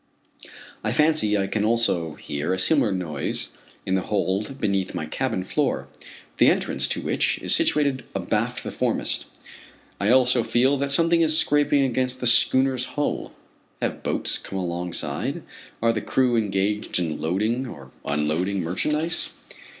[0.83, 3.51] I fancy I can also hear a similar noise
[3.85, 5.89] in the hold beneath my cabin floor,
[6.39, 9.27] the entrance to which is situated abaft the foremast.
[9.99, 13.33] I also feel that something is scraping against the schooner's hull.
[13.79, 15.43] Have boats come alongside?
[15.83, 19.29] Are the crew engaged in loading or unloading merchandise?